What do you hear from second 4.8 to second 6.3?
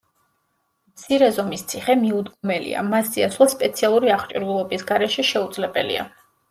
გარეშე შეუძლებელია.